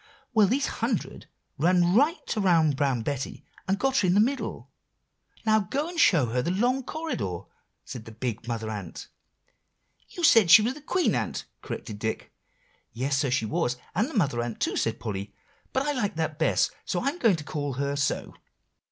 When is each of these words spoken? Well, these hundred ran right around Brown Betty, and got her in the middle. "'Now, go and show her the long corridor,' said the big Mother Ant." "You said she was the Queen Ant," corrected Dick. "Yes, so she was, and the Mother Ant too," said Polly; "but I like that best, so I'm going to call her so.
Well, 0.33 0.47
these 0.47 0.65
hundred 0.81 1.27
ran 1.59 1.93
right 1.93 2.35
around 2.35 2.75
Brown 2.75 3.03
Betty, 3.03 3.45
and 3.67 3.77
got 3.77 3.97
her 3.97 4.07
in 4.07 4.15
the 4.15 4.19
middle. 4.19 4.71
"'Now, 5.45 5.59
go 5.59 5.87
and 5.89 5.99
show 5.99 6.25
her 6.29 6.41
the 6.41 6.49
long 6.49 6.81
corridor,' 6.83 7.41
said 7.85 8.05
the 8.05 8.11
big 8.11 8.47
Mother 8.47 8.71
Ant." 8.71 9.09
"You 10.09 10.23
said 10.23 10.49
she 10.49 10.63
was 10.63 10.73
the 10.73 10.81
Queen 10.81 11.13
Ant," 11.13 11.45
corrected 11.61 11.99
Dick. 11.99 12.33
"Yes, 12.91 13.19
so 13.19 13.29
she 13.29 13.45
was, 13.45 13.77
and 13.93 14.09
the 14.09 14.15
Mother 14.15 14.41
Ant 14.41 14.59
too," 14.59 14.75
said 14.75 14.99
Polly; 14.99 15.35
"but 15.71 15.83
I 15.85 15.91
like 15.91 16.15
that 16.15 16.39
best, 16.39 16.71
so 16.83 17.01
I'm 17.01 17.19
going 17.19 17.35
to 17.35 17.43
call 17.43 17.73
her 17.73 17.95
so. 17.95 18.33